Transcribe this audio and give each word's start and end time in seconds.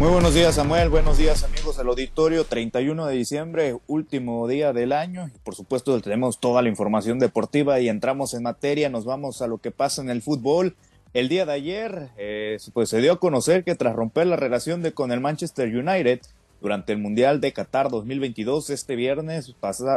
Muy 0.00 0.08
buenos 0.08 0.32
días 0.32 0.54
Samuel, 0.54 0.88
buenos 0.88 1.18
días 1.18 1.44
amigos 1.44 1.76
del 1.76 1.88
auditorio, 1.88 2.44
31 2.46 3.04
de 3.04 3.14
diciembre, 3.14 3.76
último 3.86 4.48
día 4.48 4.72
del 4.72 4.92
año. 4.92 5.28
Y 5.28 5.38
por 5.40 5.54
supuesto 5.54 6.00
tenemos 6.00 6.40
toda 6.40 6.62
la 6.62 6.70
información 6.70 7.18
deportiva 7.18 7.80
y 7.80 7.90
entramos 7.90 8.32
en 8.32 8.44
materia, 8.44 8.88
nos 8.88 9.04
vamos 9.04 9.42
a 9.42 9.46
lo 9.46 9.58
que 9.58 9.70
pasa 9.70 10.00
en 10.00 10.08
el 10.08 10.22
fútbol. 10.22 10.74
El 11.12 11.28
día 11.28 11.44
de 11.44 11.52
ayer 11.52 12.08
eh, 12.16 12.56
pues 12.72 12.88
se 12.88 13.02
dio 13.02 13.12
a 13.12 13.20
conocer 13.20 13.62
que 13.62 13.74
tras 13.74 13.94
romper 13.94 14.26
la 14.26 14.36
relación 14.36 14.80
de, 14.80 14.92
con 14.92 15.12
el 15.12 15.20
Manchester 15.20 15.68
United 15.68 16.20
durante 16.62 16.94
el 16.94 16.98
Mundial 16.98 17.42
de 17.42 17.52
Qatar 17.52 17.90
2022 17.90 18.70
este 18.70 18.96
viernes, 18.96 19.54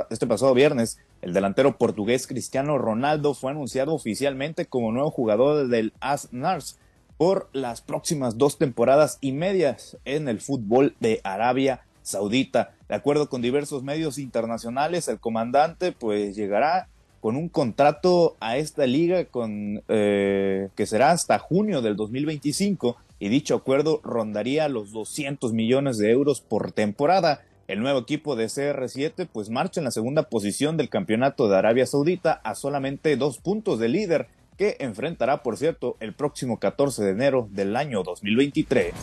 este 0.09 0.27
pasado 0.27 0.53
viernes, 0.53 0.99
el 1.21 1.31
delantero 1.31 1.77
portugués 1.77 2.27
Cristiano 2.27 2.77
Ronaldo 2.77 3.33
fue 3.33 3.51
anunciado 3.51 3.93
oficialmente 3.93 4.65
como 4.65 4.91
nuevo 4.91 5.11
jugador 5.11 5.69
del 5.69 5.93
AS 6.01 6.27
Nars 6.33 6.77
por 7.17 7.49
las 7.53 7.81
próximas 7.81 8.37
dos 8.37 8.57
temporadas 8.57 9.17
y 9.21 9.31
medias 9.31 9.97
en 10.05 10.27
el 10.27 10.39
fútbol 10.39 10.95
de 10.99 11.21
Arabia 11.23 11.81
Saudita. 12.01 12.73
De 12.89 12.95
acuerdo 12.95 13.29
con 13.29 13.41
diversos 13.41 13.83
medios 13.83 14.17
internacionales, 14.17 15.07
el 15.07 15.19
comandante 15.19 15.91
pues 15.91 16.35
llegará 16.35 16.87
con 17.23 17.37
un 17.37 17.47
contrato 17.47 18.35
a 18.41 18.57
esta 18.57 18.85
liga 18.85 19.23
con 19.23 19.81
eh, 19.87 20.67
que 20.75 20.85
será 20.85 21.11
hasta 21.11 21.39
junio 21.39 21.81
del 21.81 21.95
2025 21.95 22.97
y 23.17 23.29
dicho 23.29 23.55
acuerdo 23.55 24.01
rondaría 24.03 24.67
los 24.67 24.91
200 24.91 25.53
millones 25.53 25.97
de 25.97 26.11
euros 26.11 26.41
por 26.41 26.73
temporada. 26.73 27.41
El 27.69 27.79
nuevo 27.79 27.99
equipo 27.99 28.35
de 28.35 28.47
CR7 28.47 29.29
pues 29.31 29.49
marcha 29.49 29.79
en 29.79 29.85
la 29.85 29.91
segunda 29.91 30.23
posición 30.23 30.75
del 30.75 30.89
campeonato 30.89 31.47
de 31.47 31.55
Arabia 31.55 31.85
Saudita 31.85 32.33
a 32.43 32.55
solamente 32.55 33.15
dos 33.15 33.37
puntos 33.37 33.79
del 33.79 33.93
líder 33.93 34.27
que 34.63 34.77
enfrentará, 34.79 35.43
por 35.43 35.57
cierto, 35.57 35.97
el 35.99 36.13
próximo 36.13 36.57
14 36.57 37.03
de 37.03 37.11
enero 37.11 37.49
del 37.51 37.75
año 37.75 38.01
2023. 38.01 38.93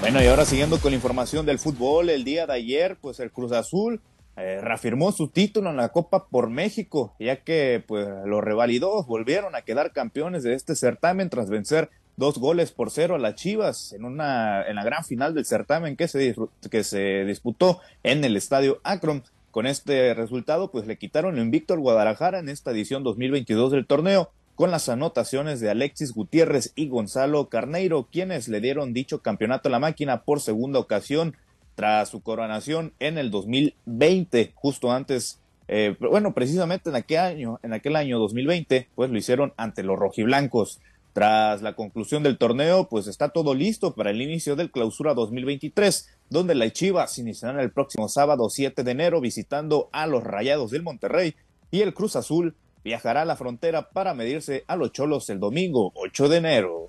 Bueno, 0.00 0.22
y 0.22 0.26
ahora 0.26 0.46
siguiendo 0.46 0.78
con 0.78 0.92
la 0.92 0.96
información 0.96 1.44
del 1.44 1.58
fútbol, 1.58 2.08
el 2.08 2.24
día 2.24 2.46
de 2.46 2.54
ayer, 2.54 2.96
pues 2.98 3.20
el 3.20 3.30
Cruz 3.30 3.52
Azul 3.52 4.00
eh, 4.38 4.60
reafirmó 4.62 5.12
su 5.12 5.28
título 5.28 5.68
en 5.68 5.76
la 5.76 5.90
Copa 5.90 6.26
por 6.28 6.48
México, 6.48 7.14
ya 7.20 7.36
que 7.42 7.84
pues 7.86 8.08
lo 8.24 8.40
revalidó, 8.40 9.04
volvieron 9.04 9.54
a 9.54 9.60
quedar 9.60 9.92
campeones 9.92 10.42
de 10.42 10.54
este 10.54 10.74
certamen 10.74 11.28
tras 11.28 11.50
vencer 11.50 11.90
dos 12.16 12.38
goles 12.38 12.72
por 12.72 12.90
cero 12.90 13.16
a 13.16 13.18
las 13.18 13.34
Chivas 13.34 13.92
en 13.92 14.06
una 14.06 14.66
en 14.66 14.76
la 14.76 14.84
gran 14.84 15.04
final 15.04 15.34
del 15.34 15.44
certamen 15.44 15.96
que 15.96 16.08
se 16.08 16.34
que 16.70 16.82
se 16.82 17.26
disputó 17.26 17.80
en 18.02 18.24
el 18.24 18.38
Estadio 18.38 18.80
Akron. 18.84 19.22
Con 19.54 19.68
este 19.68 20.14
resultado, 20.14 20.72
pues 20.72 20.88
le 20.88 20.98
quitaron 20.98 21.36
el 21.36 21.44
invicto 21.44 21.74
al 21.74 21.78
Guadalajara 21.78 22.40
en 22.40 22.48
esta 22.48 22.72
edición 22.72 23.04
2022 23.04 23.70
del 23.70 23.86
torneo, 23.86 24.32
con 24.56 24.72
las 24.72 24.88
anotaciones 24.88 25.60
de 25.60 25.70
Alexis 25.70 26.12
Gutiérrez 26.12 26.72
y 26.74 26.88
Gonzalo 26.88 27.48
Carneiro, 27.48 28.08
quienes 28.10 28.48
le 28.48 28.60
dieron 28.60 28.92
dicho 28.92 29.22
campeonato 29.22 29.68
a 29.68 29.70
la 29.70 29.78
máquina 29.78 30.22
por 30.22 30.40
segunda 30.40 30.80
ocasión 30.80 31.36
tras 31.76 32.08
su 32.08 32.20
coronación 32.20 32.94
en 32.98 33.16
el 33.16 33.30
2020, 33.30 34.50
justo 34.56 34.90
antes, 34.90 35.38
eh, 35.68 35.94
bueno, 36.00 36.34
precisamente 36.34 36.90
en 36.90 36.96
aquel 36.96 37.18
año, 37.18 37.60
en 37.62 37.74
aquel 37.74 37.94
año 37.94 38.18
2020, 38.18 38.88
pues 38.96 39.08
lo 39.10 39.18
hicieron 39.18 39.52
ante 39.56 39.84
los 39.84 39.96
rojiblancos. 39.96 40.80
Tras 41.12 41.62
la 41.62 41.76
conclusión 41.76 42.24
del 42.24 42.38
torneo, 42.38 42.88
pues 42.88 43.06
está 43.06 43.28
todo 43.28 43.54
listo 43.54 43.94
para 43.94 44.10
el 44.10 44.20
inicio 44.20 44.56
del 44.56 44.72
clausura 44.72 45.14
2023, 45.14 46.08
donde 46.34 46.56
la 46.56 46.68
Chivas 46.68 47.16
iniciarán 47.18 47.60
el 47.60 47.70
próximo 47.70 48.08
sábado 48.08 48.50
7 48.50 48.82
de 48.82 48.90
enero 48.90 49.20
visitando 49.20 49.88
a 49.92 50.08
los 50.08 50.24
Rayados 50.24 50.72
del 50.72 50.82
Monterrey 50.82 51.36
y 51.70 51.82
el 51.82 51.94
Cruz 51.94 52.16
Azul 52.16 52.56
viajará 52.82 53.22
a 53.22 53.24
la 53.24 53.36
frontera 53.36 53.90
para 53.90 54.14
medirse 54.14 54.64
a 54.66 54.74
los 54.74 54.90
Cholos 54.90 55.30
el 55.30 55.38
domingo 55.38 55.92
8 55.94 56.28
de 56.28 56.36
enero. 56.36 56.88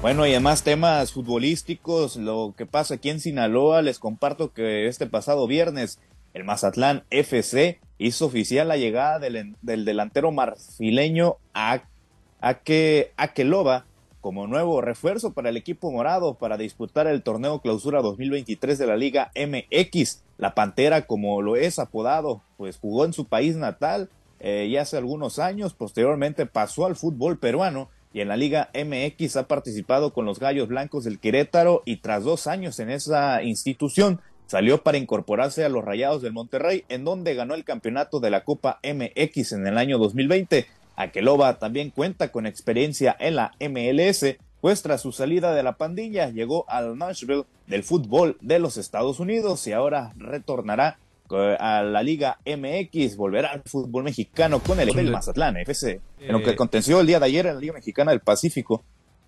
Bueno, 0.00 0.28
y 0.28 0.30
además 0.30 0.62
temas 0.62 1.10
futbolísticos, 1.10 2.14
lo 2.14 2.54
que 2.56 2.66
pasa 2.66 2.94
aquí 2.94 3.10
en 3.10 3.18
Sinaloa, 3.18 3.82
les 3.82 3.98
comparto 3.98 4.52
que 4.52 4.86
este 4.86 5.08
pasado 5.08 5.48
viernes 5.48 5.98
el 6.34 6.44
Mazatlán 6.44 7.02
FC 7.10 7.80
hizo 7.98 8.26
oficial 8.26 8.68
la 8.68 8.76
llegada 8.76 9.18
del, 9.18 9.56
delantero 9.60 10.30
marfileño 10.30 11.38
Akeloba 13.16 13.86
como 14.24 14.46
nuevo 14.46 14.80
refuerzo 14.80 15.34
para 15.34 15.50
el 15.50 15.58
equipo 15.58 15.92
morado 15.92 16.32
para 16.32 16.56
disputar 16.56 17.06
el 17.06 17.22
torneo 17.22 17.60
clausura 17.60 18.00
2023 18.00 18.78
de 18.78 18.86
la 18.86 18.96
Liga 18.96 19.30
MX. 19.36 20.22
La 20.38 20.54
Pantera, 20.54 21.02
como 21.02 21.42
lo 21.42 21.56
es 21.56 21.78
apodado, 21.78 22.40
pues 22.56 22.78
jugó 22.78 23.04
en 23.04 23.12
su 23.12 23.26
país 23.26 23.54
natal 23.56 24.08
eh, 24.40 24.70
ya 24.72 24.80
hace 24.80 24.96
algunos 24.96 25.38
años, 25.38 25.74
posteriormente 25.74 26.46
pasó 26.46 26.86
al 26.86 26.96
fútbol 26.96 27.38
peruano 27.38 27.90
y 28.14 28.22
en 28.22 28.28
la 28.28 28.38
Liga 28.38 28.70
MX 28.72 29.36
ha 29.36 29.46
participado 29.46 30.14
con 30.14 30.24
los 30.24 30.40
Gallos 30.40 30.68
Blancos 30.68 31.04
del 31.04 31.20
Querétaro 31.20 31.82
y 31.84 31.98
tras 31.98 32.24
dos 32.24 32.46
años 32.46 32.80
en 32.80 32.88
esa 32.88 33.42
institución 33.42 34.22
salió 34.46 34.82
para 34.82 34.96
incorporarse 34.96 35.66
a 35.66 35.68
los 35.68 35.84
Rayados 35.84 36.22
del 36.22 36.32
Monterrey, 36.32 36.84
en 36.88 37.04
donde 37.04 37.34
ganó 37.34 37.54
el 37.54 37.64
campeonato 37.64 38.20
de 38.20 38.30
la 38.30 38.44
Copa 38.44 38.80
MX 38.82 39.52
en 39.52 39.66
el 39.66 39.76
año 39.76 39.98
2020. 39.98 40.66
Aqueloba 40.96 41.58
también 41.58 41.90
cuenta 41.90 42.30
con 42.30 42.46
experiencia 42.46 43.16
en 43.18 43.36
la 43.36 43.52
MLS, 43.60 44.36
pues 44.60 44.82
tras 44.82 45.02
su 45.02 45.12
salida 45.12 45.54
de 45.54 45.62
la 45.62 45.76
pandilla 45.76 46.30
llegó 46.30 46.64
al 46.68 46.96
Nashville 46.96 47.44
del 47.66 47.82
fútbol 47.82 48.36
de 48.40 48.58
los 48.58 48.76
Estados 48.76 49.20
Unidos 49.20 49.66
y 49.66 49.72
ahora 49.72 50.12
retornará 50.16 50.98
eh, 51.30 51.56
a 51.58 51.82
la 51.82 52.02
Liga 52.02 52.38
MX, 52.46 53.16
volverá 53.16 53.50
al 53.52 53.62
fútbol 53.64 54.04
mexicano 54.04 54.60
con 54.60 54.78
el, 54.78 54.96
el 54.96 55.10
Mazatlán 55.10 55.56
FC. 55.56 56.00
En 56.20 56.32
lo 56.32 56.42
que 56.42 56.50
eh, 56.50 56.54
aconteció 56.54 57.00
el 57.00 57.06
día 57.06 57.18
de 57.18 57.26
ayer 57.26 57.46
en 57.46 57.54
la 57.54 57.60
Liga 57.60 57.72
Mexicana 57.72 58.12
del 58.12 58.20
Pacífico, 58.20 58.84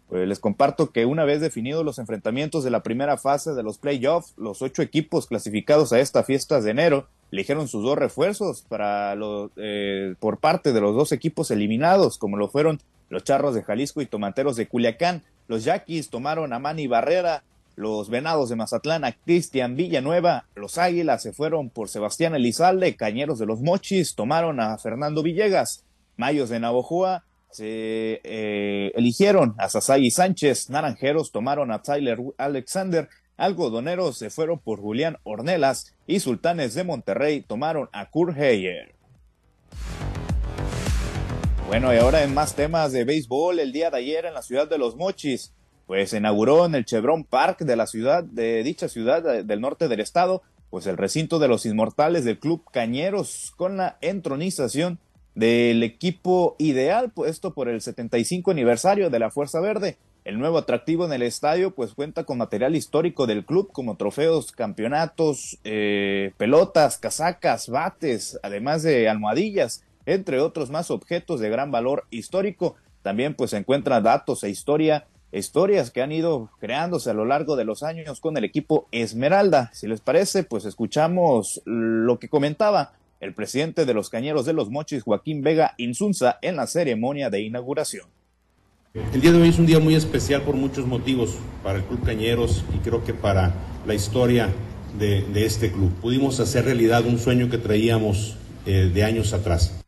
pues 0.09 0.29
les 0.29 0.39
comparto 0.39 0.91
que 0.91 1.05
una 1.05 1.25
vez 1.25 1.41
definidos 1.41 1.85
los 1.85 1.99
enfrentamientos 1.99 2.65
de 2.65 2.71
la 2.71 2.83
primera 2.83 3.17
fase 3.17 3.55
de 3.55 3.63
los 3.63 3.79
playoffs, 3.79 4.35
los 4.37 4.63
ocho 4.63 4.83
equipos 4.83 5.27
clasificados 5.27 5.93
a 5.93 5.99
esta 5.99 6.23
fiesta 6.23 6.61
de 6.61 6.71
enero 6.71 7.09
eligieron 7.33 7.69
sus 7.69 7.83
dos 7.83 7.97
refuerzos 7.99 8.63
para 8.69 9.15
los, 9.15 9.51
eh, 9.57 10.15
por 10.19 10.39
parte 10.39 10.73
de 10.73 10.81
los 10.81 10.95
dos 10.95 11.13
equipos 11.13 11.51
eliminados, 11.51 12.19
como 12.19 12.37
lo 12.37 12.49
fueron 12.49 12.81
los 13.09 13.25
Charros 13.25 13.55
de 13.55 13.63
Jalisco 13.63 14.01
y 14.01 14.07
Tomateros 14.07 14.57
de 14.57 14.67
Culiacán. 14.67 15.23
Los 15.49 15.65
Yaquis 15.65 16.11
tomaron 16.11 16.53
a 16.53 16.59
Manny 16.59 16.87
Barrera, 16.87 17.45
los 17.77 18.09
Venados 18.09 18.49
de 18.49 18.57
Mazatlán 18.57 19.05
a 19.05 19.13
Cristian 19.13 19.77
Villanueva, 19.77 20.47
los 20.55 20.79
Águilas 20.79 21.23
se 21.23 21.33
fueron 21.33 21.71
por 21.71 21.89
Sebastián 21.89 22.35
Elizalde, 22.35 22.97
Cañeros 22.97 23.39
de 23.39 23.47
los 23.47 23.61
Mochis 23.61 24.15
tomaron 24.15 24.61
a 24.61 24.79
Fernando 24.79 25.23
Villegas, 25.23 25.85
Mayos 26.17 26.49
de 26.49 26.59
Navojoa 26.59 27.25
se 27.51 28.21
eh, 28.25 28.93
eligieron 28.95 29.55
a 29.59 29.69
Sasai 29.69 30.11
Sánchez, 30.11 30.69
Naranjeros 30.69 31.33
tomaron 31.33 31.71
a 31.71 31.81
Tyler 31.81 32.19
Alexander, 32.39 33.09
Algodoneros 33.37 34.17
se 34.17 34.31
fueron 34.31 34.59
por 34.59 34.81
Julián 34.81 35.19
Ornelas 35.23 35.95
y 36.07 36.21
Sultanes 36.21 36.75
de 36.75 36.85
Monterrey 36.85 37.43
tomaron 37.43 37.91
a 37.93 38.09
Kurt 38.09 38.37
Heyer. 38.37 38.95
Bueno, 41.67 41.93
y 41.93 41.99
ahora 41.99 42.23
en 42.23 42.33
más 42.33 42.55
temas 42.55 42.93
de 42.93 43.05
béisbol, 43.05 43.59
el 43.59 43.73
día 43.73 43.91
de 43.91 43.99
ayer 43.99 44.25
en 44.25 44.35
la 44.35 44.43
ciudad 44.43 44.69
de 44.69 44.79
Los 44.79 44.97
Mochis, 44.97 45.53
pues 45.87 46.11
se 46.11 46.19
inauguró 46.19 46.65
en 46.65 46.75
el 46.75 46.85
Chevron 46.85 47.25
Park 47.25 47.61
de 47.61 47.77
la 47.77 47.87
ciudad, 47.87 48.25
de 48.25 48.63
dicha 48.63 48.89
ciudad 48.89 49.45
del 49.45 49.61
norte 49.61 49.89
del 49.89 50.01
estado, 50.01 50.43
pues 50.71 50.87
el 50.87 50.97
recinto 50.97 51.39
de 51.39 51.49
los 51.49 51.67
inmortales 51.67 52.25
del 52.25 52.39
Club 52.39 52.65
Cañeros 52.71 53.53
con 53.57 53.77
la 53.77 53.99
entronización 54.01 54.99
del 55.35 55.83
equipo 55.83 56.57
ideal, 56.59 57.11
puesto 57.11 57.53
por 57.53 57.69
el 57.69 57.83
75 57.83 58.51
aniversario 58.51 59.11
de 59.11 59.19
la 59.19 59.31
Fuerza 59.31 59.61
Verde. 59.61 59.99
El 60.27 60.41
nuevo 60.41 60.59
atractivo 60.59 61.05
en 61.05 61.13
el 61.13 61.23
estadio 61.23 61.71
pues 61.71 61.95
cuenta 61.95 62.25
con 62.25 62.39
material 62.39 62.75
histórico 62.75 63.29
del 63.29 63.45
club 63.45 63.71
como 63.71 63.97
trofeos, 63.97 64.51
campeonatos, 64.51 65.61
eh, 65.63 66.33
pelotas, 66.37 66.99
casacas, 66.99 67.69
bates, 67.69 68.37
además 68.43 68.83
de 68.83 69.09
almohadillas, 69.09 69.85
entre 70.05 70.41
otros 70.41 70.69
más 70.69 70.91
objetos 70.91 71.39
de 71.39 71.49
gran 71.49 71.71
valor 71.71 72.07
histórico. 72.11 72.75
También 73.03 73.35
pues 73.35 73.51
se 73.51 73.59
encuentran 73.59 74.03
datos 74.03 74.43
e 74.43 74.51
historia, 74.51 75.07
historias 75.31 75.93
que 75.93 76.03
han 76.03 76.11
ido 76.11 76.51
creándose 76.59 77.11
a 77.11 77.15
lo 77.15 77.25
largo 77.25 77.55
de 77.55 77.65
los 77.65 77.85
años 77.85 78.19
con 78.19 78.37
el 78.37 78.43
equipo 78.43 78.89
Esmeralda. 78.91 79.71
Si 79.75 79.87
les 79.87 80.01
parece, 80.01 80.43
pues 80.43 80.65
escuchamos 80.65 81.63
lo 81.67 82.19
que 82.19 82.29
comentaba 82.29 82.95
el 83.21 83.33
presidente 83.33 83.85
de 83.85 83.95
los 83.95 84.11
Cañeros 84.11 84.45
de 84.45 84.55
los 84.55 84.71
Mochis, 84.71 85.05
Joaquín 85.05 85.43
Vega 85.43 85.75
Insunza, 85.77 86.41
en 86.43 86.57
la 86.57 86.67
ceremonia 86.67 87.31
de 87.31 87.43
inauguración. 87.43 88.16
El 89.13 89.21
día 89.21 89.31
de 89.31 89.43
hoy 89.43 89.49
es 89.51 89.59
un 89.59 89.67
día 89.67 89.79
muy 89.79 89.95
especial 89.95 90.41
por 90.41 90.55
muchos 90.55 90.87
motivos 90.87 91.37
para 91.63 91.81
el 91.81 91.85
Club 91.85 92.03
Cañeros 92.03 92.65
y 92.75 92.79
creo 92.79 93.05
que 93.05 93.13
para 93.13 93.53
la 93.87 93.93
historia 93.93 94.49
de, 94.99 95.27
este 95.45 95.71
club. 95.71 95.93
Pudimos 96.01 96.41
hacer 96.41 96.65
realidad 96.65 97.05
un 97.05 97.19
sueño 97.19 97.51
que 97.51 97.59
traíamos 97.59 98.39
eh, 98.65 98.91
de 98.93 99.05
años 99.05 99.35
atrás. 99.35 99.79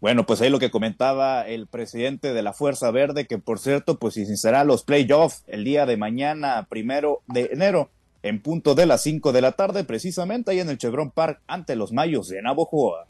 Bueno, 0.00 0.26
pues 0.26 0.42
ahí 0.42 0.50
lo 0.50 0.60
que 0.60 0.70
comentaba 0.70 1.42
el 1.42 1.66
presidente 1.66 2.32
de 2.32 2.42
la 2.42 2.52
Fuerza 2.52 2.92
Verde, 2.92 3.26
que 3.26 3.38
por 3.38 3.58
cierto, 3.58 3.98
pues 3.98 4.16
iniciará 4.16 4.62
los 4.62 4.84
playoffs 4.84 5.42
el 5.48 5.64
día 5.64 5.86
de 5.86 5.96
mañana, 5.96 6.68
primero 6.70 7.22
de 7.26 7.50
enero 7.52 7.90
en 8.22 8.40
punto 8.40 8.76
de 8.76 8.86
las 8.86 9.02
5 9.02 9.32
de 9.32 9.40
la 9.40 9.52
tarde, 9.52 9.82
precisamente 9.82 10.52
ahí 10.52 10.60
en 10.60 10.70
el 10.70 10.78
Chevron 10.78 11.10
Park 11.10 11.40
ante 11.48 11.74
los 11.74 11.92
Mayos 11.92 12.28
de 12.28 12.40
Navojoa. 12.42 13.08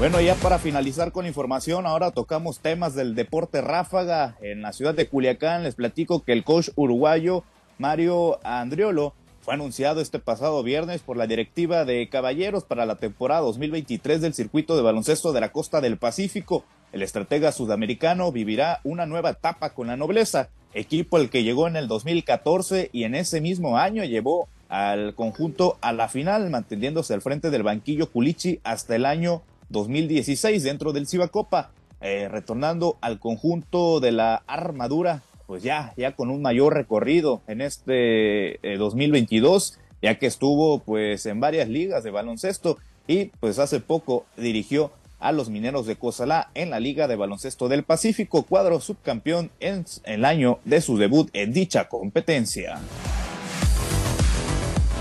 Bueno, 0.00 0.18
ya 0.22 0.34
para 0.36 0.58
finalizar 0.58 1.12
con 1.12 1.26
información, 1.26 1.84
ahora 1.84 2.10
tocamos 2.10 2.60
temas 2.60 2.94
del 2.94 3.14
deporte 3.14 3.60
ráfaga 3.60 4.34
en 4.40 4.62
la 4.62 4.72
ciudad 4.72 4.94
de 4.94 5.06
Culiacán. 5.06 5.62
Les 5.62 5.74
platico 5.74 6.24
que 6.24 6.32
el 6.32 6.42
coach 6.42 6.70
uruguayo 6.74 7.44
Mario 7.76 8.40
Andriolo 8.42 9.12
fue 9.42 9.52
anunciado 9.52 10.00
este 10.00 10.18
pasado 10.18 10.62
viernes 10.62 11.02
por 11.02 11.18
la 11.18 11.26
directiva 11.26 11.84
de 11.84 12.08
Caballeros 12.08 12.64
para 12.64 12.86
la 12.86 12.96
temporada 12.96 13.42
2023 13.42 14.22
del 14.22 14.32
circuito 14.32 14.74
de 14.74 14.80
baloncesto 14.80 15.34
de 15.34 15.42
la 15.42 15.52
costa 15.52 15.82
del 15.82 15.98
Pacífico. 15.98 16.64
El 16.92 17.02
estratega 17.02 17.52
sudamericano 17.52 18.32
vivirá 18.32 18.80
una 18.84 19.04
nueva 19.04 19.28
etapa 19.28 19.74
con 19.74 19.88
la 19.88 19.98
nobleza, 19.98 20.48
equipo 20.72 21.18
el 21.18 21.28
que 21.28 21.44
llegó 21.44 21.68
en 21.68 21.76
el 21.76 21.88
2014 21.88 22.88
y 22.90 23.04
en 23.04 23.14
ese 23.14 23.42
mismo 23.42 23.76
año 23.76 24.02
llevó 24.04 24.48
al 24.70 25.14
conjunto 25.14 25.76
a 25.82 25.92
la 25.92 26.08
final, 26.08 26.48
manteniéndose 26.48 27.12
al 27.12 27.20
frente 27.20 27.50
del 27.50 27.64
banquillo 27.64 28.10
Culichi 28.10 28.60
hasta 28.64 28.96
el 28.96 29.04
año 29.04 29.42
2016 29.70 30.62
dentro 30.62 30.92
del 30.92 31.06
Cibacopa, 31.06 31.70
eh, 32.00 32.28
retornando 32.28 32.98
al 33.00 33.18
conjunto 33.18 34.00
de 34.00 34.12
la 34.12 34.42
armadura, 34.46 35.22
pues 35.46 35.62
ya, 35.62 35.94
ya 35.96 36.12
con 36.14 36.30
un 36.30 36.42
mayor 36.42 36.74
recorrido 36.74 37.42
en 37.46 37.60
este 37.60 38.60
2022, 38.62 39.72
eh, 39.72 39.80
ya 40.02 40.18
que 40.18 40.26
estuvo 40.26 40.78
pues 40.80 41.26
en 41.26 41.40
varias 41.40 41.68
ligas 41.68 42.04
de 42.04 42.10
baloncesto 42.10 42.78
y 43.06 43.26
pues 43.40 43.58
hace 43.58 43.80
poco 43.80 44.26
dirigió 44.36 44.92
a 45.18 45.32
los 45.32 45.50
mineros 45.50 45.86
de 45.86 45.96
Cozalá 45.96 46.50
en 46.54 46.70
la 46.70 46.80
Liga 46.80 47.06
de 47.06 47.16
Baloncesto 47.16 47.68
del 47.68 47.84
Pacífico, 47.84 48.44
cuadro 48.44 48.80
subcampeón 48.80 49.50
en 49.60 49.84
el 50.04 50.24
año 50.24 50.58
de 50.64 50.80
su 50.80 50.96
debut 50.96 51.28
en 51.34 51.52
dicha 51.52 51.88
competencia. 51.88 52.80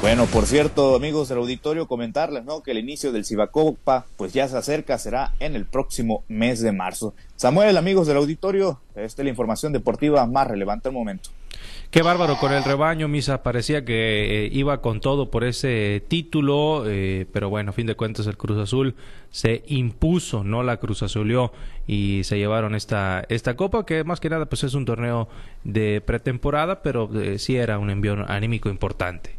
Bueno, 0.01 0.28
por 0.28 0.46
cierto, 0.46 0.96
amigos 0.96 1.28
del 1.28 1.40
auditorio, 1.40 1.86
comentarles 1.86 2.46
¿no? 2.46 2.63
que 2.63 2.72
el 2.72 2.78
inicio 2.78 3.12
del 3.12 3.25
Cibacopa 3.25 4.06
pues 4.16 4.31
ya 4.31 4.48
se 4.48 4.56
acerca, 4.56 4.98
será 4.98 5.34
en 5.42 5.57
el 5.57 5.66
próximo 5.66 6.24
mes 6.30 6.62
de 6.62 6.72
marzo. 6.72 7.13
Samuel, 7.36 7.75
amigos 7.75 8.07
del 8.07 8.16
auditorio, 8.16 8.80
esta 8.96 9.22
es 9.22 9.25
la 9.25 9.30
información 9.30 9.74
deportiva 9.74 10.25
más 10.25 10.48
relevante 10.48 10.88
al 10.88 10.94
momento. 10.94 11.31
Qué 11.92 12.01
bárbaro 12.01 12.38
con 12.38 12.54
el 12.54 12.63
rebaño, 12.63 13.10
Misa. 13.10 13.44
Parecía 13.44 13.84
que 13.84 14.46
eh, 14.46 14.50
iba 14.54 14.80
con 14.80 15.01
todo 15.01 15.30
por 15.30 15.44
ese 15.44 16.01
título, 16.07 16.86
eh, 16.88 17.25
pero 17.34 17.50
bueno, 17.50 17.72
a 17.72 17.74
fin 17.74 17.88
de 17.88 17.96
cuentas 17.96 18.25
el 18.28 18.38
Cruz 18.38 18.57
Azul 18.57 18.96
se 19.31 19.63
impuso, 19.68 20.46
no 20.46 20.63
la 20.63 20.78
Cruz 20.78 21.04
Azulió 21.04 21.51
y 21.88 22.24
se 22.24 22.38
llevaron 22.38 22.74
esta, 22.74 23.25
esta 23.28 23.56
copa, 23.57 23.86
que 23.86 24.06
más 24.06 24.22
que 24.22 24.30
nada 24.30 24.46
pues 24.46 24.63
es 24.63 24.75
un 24.75 24.86
torneo 24.86 25.28
de 25.66 26.00
pretemporada, 26.00 26.84
pero 26.84 27.10
eh, 27.19 27.38
sí 27.38 27.57
era 27.57 27.80
un 27.80 27.90
envío 27.90 28.24
anímico 28.30 28.69
importante. 28.69 29.38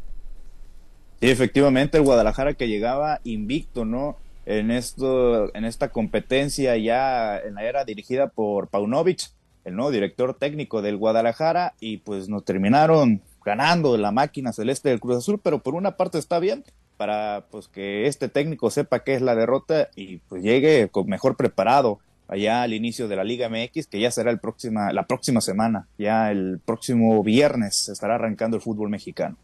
Sí, 1.21 1.29
efectivamente, 1.29 1.99
el 1.99 2.05
Guadalajara 2.05 2.55
que 2.55 2.67
llegaba 2.67 3.21
invicto, 3.25 3.85
¿no? 3.85 4.17
En, 4.47 4.71
esto, 4.71 5.55
en 5.55 5.67
esta 5.67 5.91
competencia 5.91 6.77
ya 6.79 7.39
en 7.39 7.55
la 7.57 7.65
era 7.65 7.85
dirigida 7.85 8.29
por 8.29 8.69
Paunovic, 8.69 9.31
el 9.65 9.77
nuevo 9.77 9.91
director 9.91 10.35
técnico 10.35 10.81
del 10.81 10.97
Guadalajara, 10.97 11.75
y 11.79 11.99
pues 11.99 12.31
nos 12.31 12.45
terminaron 12.47 13.21
ganando 13.45 13.99
la 13.99 14.13
máquina 14.13 14.55
celeste 14.55 14.89
del 14.89 15.01
Cruz 15.01 15.19
Azul, 15.19 15.39
pero 15.43 15.59
por 15.59 15.75
una 15.75 15.99
parte 15.99 16.19
está 16.19 16.39
bien 16.39 16.65
para 16.97 17.45
pues 17.51 17.69
que 17.69 18.07
este 18.07 18.29
técnico 18.29 18.71
sepa 18.71 19.05
qué 19.05 19.15
es 19.15 19.23
la 19.23 19.35
derrota 19.35 19.89
y 19.97 20.19
pues 20.29 20.43
llegue 20.43 20.89
con 20.89 21.07
mejor 21.07 21.37
preparado 21.37 21.99
allá 22.29 22.63
al 22.63 22.73
inicio 22.73 23.09
de 23.09 23.17
la 23.17 23.25
Liga 23.25 23.49
MX, 23.49 23.87
que 23.89 24.01
ya 24.01 24.11
será 24.11 24.31
el 24.31 24.39
próxima, 24.39 24.93
la 24.93 25.07
próxima 25.07 25.41
semana, 25.41 25.87
ya 25.99 26.31
el 26.31 26.61
próximo 26.65 27.23
viernes 27.23 27.89
estará 27.89 28.15
arrancando 28.15 28.57
el 28.57 28.63
fútbol 28.63 28.89
mexicano. 28.89 29.37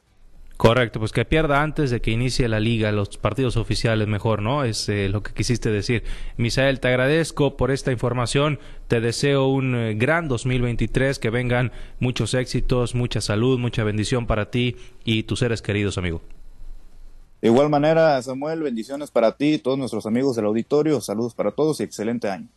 Correcto, 0.56 1.00
pues 1.00 1.12
que 1.12 1.26
pierda 1.26 1.62
antes 1.62 1.90
de 1.90 2.00
que 2.00 2.10
inicie 2.10 2.48
la 2.48 2.60
liga, 2.60 2.90
los 2.90 3.18
partidos 3.18 3.58
oficiales 3.58 4.08
mejor, 4.08 4.40
¿no? 4.40 4.64
Es 4.64 4.88
eh, 4.88 5.10
lo 5.10 5.22
que 5.22 5.34
quisiste 5.34 5.70
decir. 5.70 6.02
Misael, 6.38 6.80
te 6.80 6.88
agradezco 6.88 7.58
por 7.58 7.70
esta 7.70 7.92
información, 7.92 8.58
te 8.88 9.02
deseo 9.02 9.48
un 9.48 9.74
eh, 9.74 9.94
gran 9.94 10.28
2023, 10.28 11.18
que 11.18 11.28
vengan 11.28 11.72
muchos 12.00 12.32
éxitos, 12.32 12.94
mucha 12.94 13.20
salud, 13.20 13.58
mucha 13.58 13.84
bendición 13.84 14.26
para 14.26 14.50
ti 14.50 14.76
y 15.04 15.24
tus 15.24 15.40
seres 15.40 15.60
queridos, 15.60 15.98
amigo. 15.98 16.22
De 17.42 17.48
igual 17.48 17.68
manera, 17.68 18.20
Samuel, 18.22 18.62
bendiciones 18.62 19.10
para 19.10 19.36
ti 19.36 19.58
todos 19.58 19.76
nuestros 19.76 20.06
amigos 20.06 20.36
del 20.36 20.46
auditorio, 20.46 21.02
saludos 21.02 21.34
para 21.34 21.52
todos 21.52 21.80
y 21.80 21.82
excelente 21.82 22.30
año. 22.30 22.48